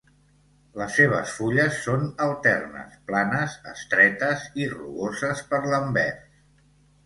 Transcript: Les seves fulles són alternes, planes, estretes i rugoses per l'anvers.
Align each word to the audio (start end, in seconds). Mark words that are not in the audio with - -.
Les 0.81 0.95
seves 0.99 1.33
fulles 1.41 1.77
són 1.89 2.07
alternes, 2.29 2.97
planes, 3.11 3.59
estretes 3.75 4.49
i 4.65 4.69
rugoses 4.75 5.47
per 5.53 5.65
l'anvers. 5.71 6.29